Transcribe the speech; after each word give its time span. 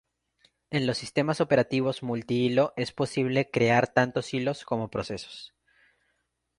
En 0.71 0.87
los 0.87 0.97
sistemas 0.97 1.41
operativos 1.41 2.01
multihilo 2.01 2.73
es 2.75 2.91
posible 2.91 3.51
crear 3.51 3.85
tanto 3.87 4.21
hilos 4.31 4.65
como 4.65 4.89
procesos. 4.89 5.53